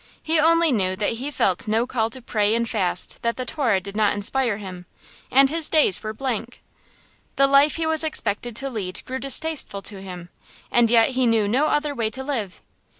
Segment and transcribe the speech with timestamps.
[0.23, 3.79] He only knew that he felt no call to pray and fast that the Torah
[3.79, 4.87] did not inspire him,
[5.29, 6.63] and his days were blank.
[7.35, 10.29] The life he was expected to lead grew distasteful to him,
[10.71, 12.63] and yet he knew no other way to live.